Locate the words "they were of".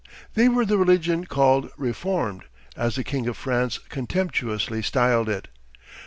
0.33-0.67